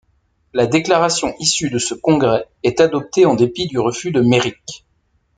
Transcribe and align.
La 0.53 0.65
déclaration 0.65 1.35
issue 1.39 1.69
de 1.69 1.77
ce 1.77 1.93
congrès 1.93 2.47
est 2.63 2.79
adoptée 2.81 3.27
en 3.27 3.35
dépit 3.35 3.67
du 3.67 3.77
refus 3.77 4.11
de 4.11 4.21
Méric. 4.21 4.83